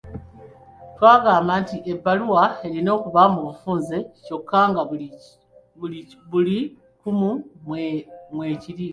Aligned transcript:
Twagamba 0.95 1.53
nti 1.61 1.75
ebbaluwa 1.91 2.43
erina 2.65 2.89
okuba 2.97 3.21
mu 3.33 3.39
bufunze 3.47 3.97
kyokka 4.25 4.59
nga 4.69 4.81
buli 6.35 6.57
kumu 6.99 7.29
mwe 8.35 8.49
kiri. 8.61 8.87